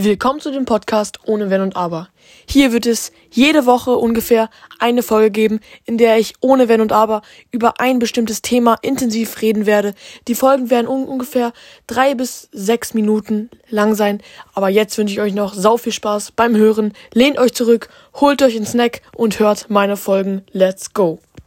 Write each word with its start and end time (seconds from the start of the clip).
Willkommen 0.00 0.38
zu 0.38 0.52
dem 0.52 0.64
Podcast 0.64 1.18
ohne 1.26 1.50
Wenn 1.50 1.60
und 1.60 1.74
Aber. 1.74 2.08
Hier 2.48 2.72
wird 2.72 2.86
es 2.86 3.10
jede 3.32 3.66
Woche 3.66 3.96
ungefähr 3.96 4.48
eine 4.78 5.02
Folge 5.02 5.32
geben, 5.32 5.58
in 5.86 5.98
der 5.98 6.18
ich 6.18 6.34
ohne 6.40 6.68
Wenn 6.68 6.80
und 6.80 6.92
Aber 6.92 7.20
über 7.50 7.80
ein 7.80 7.98
bestimmtes 7.98 8.40
Thema 8.40 8.76
intensiv 8.80 9.42
reden 9.42 9.66
werde. 9.66 9.94
Die 10.28 10.36
Folgen 10.36 10.70
werden 10.70 10.86
un 10.86 11.02
ungefähr 11.08 11.52
drei 11.88 12.14
bis 12.14 12.48
sechs 12.52 12.94
Minuten 12.94 13.50
lang 13.70 13.96
sein. 13.96 14.22
Aber 14.54 14.68
jetzt 14.68 14.96
wünsche 14.98 15.14
ich 15.14 15.20
euch 15.20 15.34
noch 15.34 15.52
sau 15.52 15.78
viel 15.78 15.90
Spaß 15.90 16.30
beim 16.30 16.54
Hören. 16.54 16.92
Lehnt 17.12 17.36
euch 17.36 17.52
zurück, 17.52 17.88
holt 18.14 18.40
euch 18.40 18.54
einen 18.54 18.66
Snack 18.66 19.02
und 19.16 19.40
hört 19.40 19.68
meine 19.68 19.96
Folgen. 19.96 20.44
Let's 20.52 20.94
go! 20.94 21.18